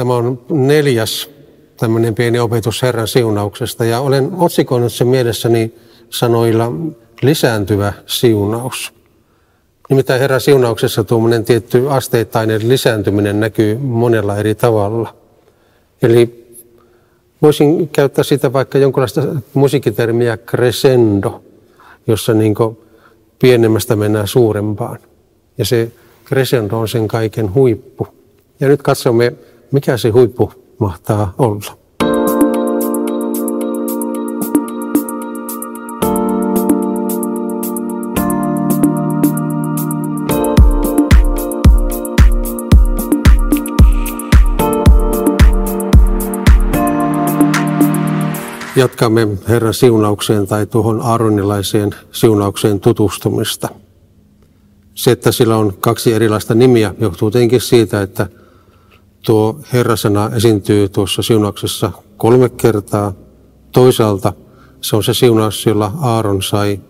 [0.00, 1.30] Tämä on neljäs
[1.76, 5.74] tämmöinen pieni opetus Herran siunauksesta ja olen otsikoinut sen mielessäni
[6.10, 6.72] sanoilla
[7.22, 8.92] lisääntyvä siunaus.
[9.90, 15.14] Nimittäin Herran siunauksessa tuommoinen tietty asteittainen lisääntyminen näkyy monella eri tavalla.
[16.02, 16.46] Eli
[17.42, 19.22] voisin käyttää sitä vaikka jonkinlaista
[19.54, 21.42] musiikkitermiä crescendo,
[22.06, 22.54] jossa niin
[23.38, 24.98] pienemmästä mennään suurempaan.
[25.58, 25.92] Ja se
[26.26, 28.08] crescendo on sen kaiken huippu.
[28.60, 29.32] Ja nyt katsomme,
[29.72, 31.80] mikä se huippu mahtaa olla.
[48.76, 53.68] Jatkamme Herran siunaukseen tai tuohon aaronilaiseen siunaukseen tutustumista.
[54.94, 58.26] Se, että sillä on kaksi erilaista nimiä, johtuu tietenkin siitä, että
[59.24, 63.12] tuo Herrasana esiintyy tuossa siunauksessa kolme kertaa.
[63.72, 64.32] Toisaalta
[64.80, 66.80] se on se siunaus, jolla Aaron sai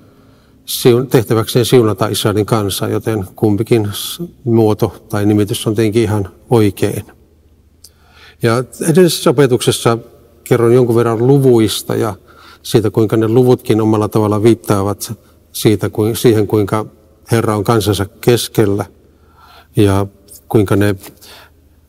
[1.11, 3.89] tehtäväkseen siunata Israelin kanssa, joten kumpikin
[4.45, 7.05] muoto tai nimitys on tietenkin ihan oikein.
[8.43, 9.99] Ja edellisessä opetuksessa
[10.45, 12.15] kerron jonkun verran luvuista ja
[12.63, 15.13] siitä, kuinka ne luvutkin omalla tavalla viittaavat
[15.53, 16.87] siitä, siihen, kuinka
[17.33, 18.85] Herra on kansansa keskellä
[19.77, 20.07] ja
[20.49, 20.95] kuinka ne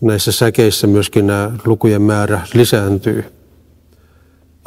[0.02, 3.25] näissä säkeissä myöskin nämä lukujen määrä lisääntyy.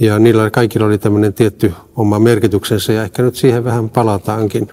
[0.01, 4.69] Ja niillä kaikilla oli tämmöinen tietty oma merkityksensä ja ehkä nyt siihen vähän palataankin.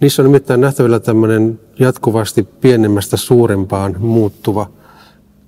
[0.00, 4.70] Niissä on nimittäin nähtävillä tämmöinen jatkuvasti pienemmästä suurempaan muuttuva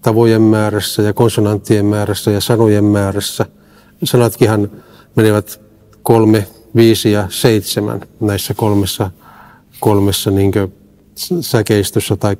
[0.02, 3.46] tavojen määrässä ja konsonanttien määrässä ja sanojen määrässä.
[4.04, 4.70] Sanatkinhan
[5.16, 5.60] menevät
[6.02, 9.10] kolme, viisi ja seitsemän näissä kolmessa,
[9.80, 10.52] kolmessa niin
[11.40, 12.36] säkeistössä tai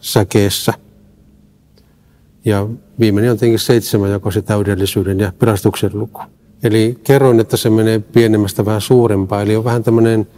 [0.00, 0.72] säkeessä.
[2.44, 2.66] Ja
[3.00, 6.20] viimeinen on tietenkin seitsemän, joka on se täydellisyyden ja pelastuksen luku.
[6.62, 9.42] Eli kerroin, että se menee pienemmästä vähän suurempaa.
[9.42, 10.28] Eli on vähän tämmöinen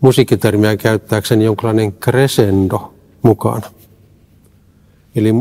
[0.00, 3.70] musiikkitermiä käyttääkseni jonkinlainen crescendo mukana.
[5.16, 5.34] Eli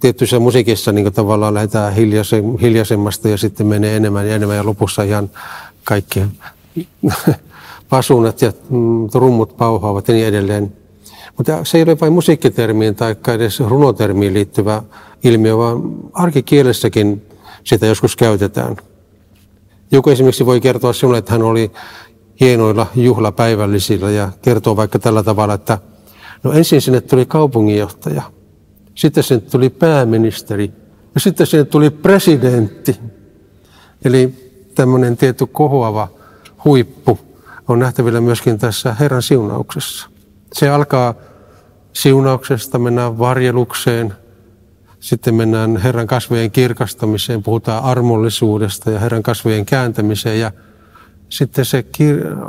[0.00, 5.02] tietyssä musiikissa niin tavallaan lähdetään hiljaise, hiljaisemmasta ja sitten menee enemmän ja enemmän ja lopussa
[5.02, 5.30] ihan
[5.84, 6.22] kaikki
[7.88, 10.72] pasunat ja mm, rummut pauhaavat ja niin edelleen.
[11.36, 14.82] Mutta se ei ole vain musiikkitermiin tai edes runotermiin liittyvä
[15.24, 15.82] ilmiö, vaan
[16.12, 17.22] arkikielessäkin
[17.64, 18.76] sitä joskus käytetään.
[19.92, 21.72] Joku esimerkiksi voi kertoa sinulle, että hän oli
[22.40, 25.78] hienoilla juhlapäivällisillä ja kertoo vaikka tällä tavalla, että
[26.42, 28.22] no ensin sinne tuli kaupunginjohtaja–
[28.94, 30.72] sitten sinne tuli pääministeri
[31.14, 32.96] ja sitten sinne tuli presidentti.
[34.04, 34.34] Eli
[34.74, 36.08] tämmöinen tietty kohoava
[36.64, 37.18] huippu
[37.68, 40.08] on nähtävillä myöskin tässä Herran siunauksessa.
[40.52, 41.14] Se alkaa
[41.92, 44.14] siunauksesta, mennään varjelukseen,
[45.00, 50.52] sitten mennään Herran kasvojen kirkastamiseen, puhutaan armollisuudesta ja Herran kasvojen kääntämiseen ja
[51.28, 51.84] sitten se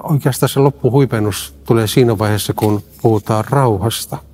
[0.03, 4.17] oikeastaan se loppuhuipennus tulee siinä vaiheessa, kun puhutaan rauhasta–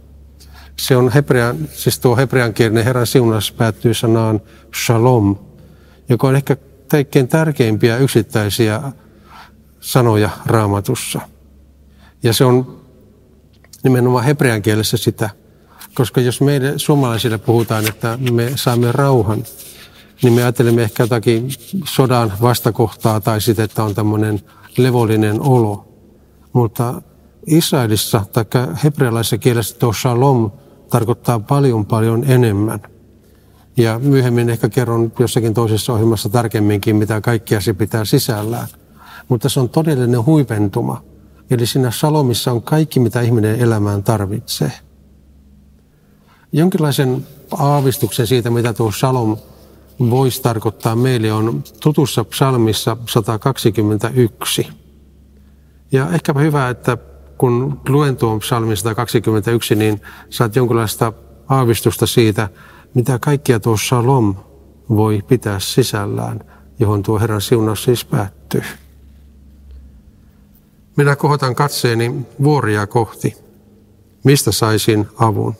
[0.79, 4.41] se on hebrean, siis tuo hebreankielinen Herran siunaus päättyy sanaan
[4.85, 5.35] shalom,
[6.09, 6.57] joka on ehkä
[6.87, 8.81] kaikkein tärkeimpiä yksittäisiä
[9.79, 11.21] sanoja raamatussa.
[12.23, 12.78] Ja se on
[13.83, 15.29] nimenomaan hebrean kielessä sitä,
[15.93, 19.43] koska jos meille suomalaisille puhutaan, että me saamme rauhan,
[20.23, 21.49] niin me ajattelemme ehkä jotakin
[21.85, 24.39] sodan vastakohtaa tai sitten, että on tämmöinen
[24.77, 25.87] levollinen olo.
[26.53, 27.01] Mutta
[27.47, 28.45] Israelissa tai
[28.83, 30.51] hebrealaisessa kielessä tuo shalom
[30.89, 32.79] tarkoittaa paljon paljon enemmän.
[33.77, 38.67] Ja myöhemmin ehkä kerron jossakin toisessa ohjelmassa tarkemminkin, mitä kaikkea se pitää sisällään.
[39.27, 41.03] Mutta se on todellinen huipentuma.
[41.49, 44.71] Eli siinä salomissa on kaikki, mitä ihminen elämään tarvitsee.
[46.51, 49.37] Jonkinlaisen aavistuksen siitä, mitä tuo salom
[49.99, 54.67] voisi tarkoittaa meille, on tutussa psalmissa 121.
[55.91, 56.97] Ja ehkäpä hyvä, että
[57.37, 61.13] kun luen tuon psalmin 121, niin saat jonkinlaista
[61.47, 62.49] aavistusta siitä,
[62.93, 64.35] mitä kaikkia tuo salom
[64.89, 66.39] voi pitää sisällään,
[66.79, 68.63] johon tuo Herran siunaus siis päättyy.
[70.99, 73.37] Minä kohotan katseeni vuoria kohti.
[74.23, 75.55] Mistä saisin avun?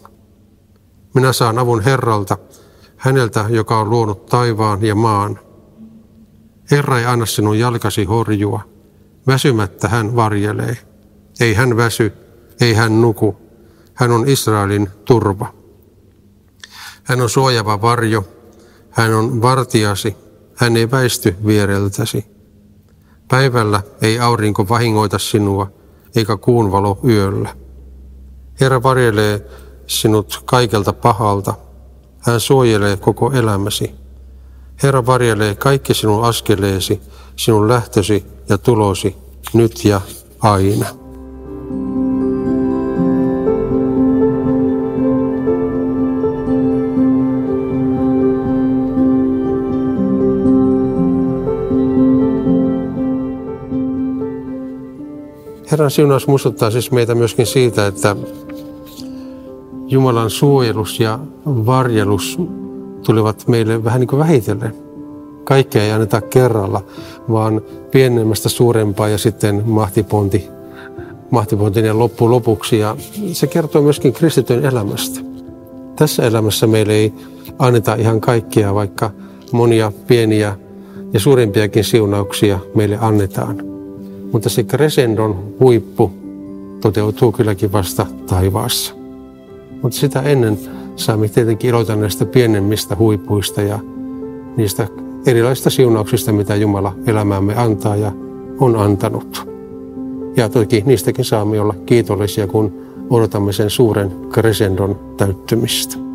[1.13, 2.37] Minä saan avun Herralta,
[2.97, 5.39] häneltä, joka on luonut taivaan ja maan.
[6.71, 8.61] Herra ei anna sinun jalkasi horjua.
[9.27, 10.77] Väsymättä hän varjelee.
[11.39, 12.13] Ei hän väsy,
[12.61, 13.37] ei hän nuku.
[13.93, 15.53] Hän on Israelin turva.
[17.03, 18.27] Hän on suojava varjo.
[18.89, 20.15] Hän on vartiasi.
[20.55, 22.38] Hän ei väisty viereltäsi.
[23.29, 25.71] Päivällä ei aurinko vahingoita sinua,
[26.15, 27.55] eikä kuun valo yöllä.
[28.61, 29.45] Herra varjelee
[29.87, 31.53] sinut kaikelta pahalta.
[32.19, 33.95] Hän suojelee koko elämäsi.
[34.83, 37.01] Herra varjelee kaikki sinun askeleesi,
[37.35, 39.17] sinun lähtösi ja tulosi,
[39.53, 40.01] nyt ja
[40.39, 40.87] aina.
[55.71, 58.15] Herran siunaus muistuttaa siis meitä myöskin siitä, että
[59.87, 62.37] Jumalan suojelus ja varjelus
[63.05, 64.75] tulivat meille vähän niin kuin vähitellen.
[65.43, 66.83] Kaikkea ei anneta kerralla,
[67.31, 67.61] vaan
[67.91, 70.47] pienemmästä suurempaa ja sitten mahtiponti,
[71.31, 72.79] mahtipontin ja loppu lopuksi.
[72.79, 72.95] Ja
[73.33, 75.19] se kertoo myöskin kristityn elämästä.
[75.95, 77.13] Tässä elämässä meille ei
[77.59, 79.11] anneta ihan kaikkea, vaikka
[79.51, 80.55] monia pieniä
[81.13, 83.68] ja suurempiakin siunauksia meille annetaan.
[84.31, 86.11] Mutta se crescendon huippu
[86.81, 88.93] toteutuu kylläkin vasta taivaassa.
[89.81, 90.59] Mutta sitä ennen
[90.95, 93.79] saamme tietenkin iloita näistä pienemmistä huipuista ja
[94.57, 94.87] niistä
[95.25, 98.11] erilaisista siunauksista, mitä Jumala elämäämme antaa ja
[98.59, 99.49] on antanut.
[100.37, 102.73] Ja toki niistäkin saamme olla kiitollisia, kun
[103.09, 106.08] odotamme sen suuren crescendon täyttymistä.